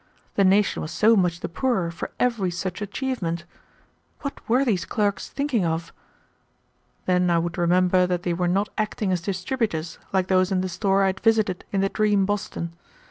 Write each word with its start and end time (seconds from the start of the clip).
The 0.33 0.43
nation 0.43 0.81
was 0.81 0.89
so 0.89 1.15
much 1.15 1.41
the 1.41 1.47
poorer 1.47 1.91
for 1.91 2.09
every 2.19 2.49
such 2.49 2.81
achievement. 2.81 3.45
What 4.21 4.39
were 4.49 4.65
these 4.65 4.83
clerks 4.83 5.29
thinking 5.29 5.63
of? 5.63 5.93
Then 7.05 7.29
I 7.29 7.37
would 7.37 7.55
remember 7.55 8.07
that 8.07 8.23
they 8.23 8.33
were 8.33 8.47
not 8.47 8.69
acting 8.79 9.11
as 9.11 9.21
distributors 9.21 9.99
like 10.11 10.25
those 10.27 10.51
in 10.51 10.61
the 10.61 10.69
store 10.69 11.03
I 11.03 11.13
had 11.13 11.19
visited 11.19 11.65
in 11.71 11.81
the 11.81 11.89
dream 11.89 12.25
Boston. 12.25 12.73